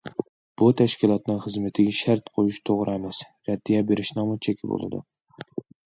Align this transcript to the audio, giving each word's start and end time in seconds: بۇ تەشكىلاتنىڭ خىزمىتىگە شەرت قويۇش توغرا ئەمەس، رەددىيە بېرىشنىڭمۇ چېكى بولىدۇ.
بۇ 0.61 0.69
تەشكىلاتنىڭ 0.79 1.37
خىزمىتىگە 1.43 1.93
شەرت 1.99 2.33
قويۇش 2.39 2.59
توغرا 2.71 2.99
ئەمەس، 2.99 3.23
رەددىيە 3.51 3.87
بېرىشنىڭمۇ 3.93 4.43
چېكى 4.49 4.75
بولىدۇ. 4.77 5.09